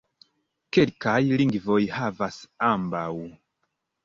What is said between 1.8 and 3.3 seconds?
havas ambaŭ.